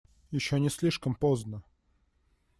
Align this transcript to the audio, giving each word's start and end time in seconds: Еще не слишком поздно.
Еще 0.31 0.59
не 0.59 0.69
слишком 0.69 1.13
поздно. 1.13 1.61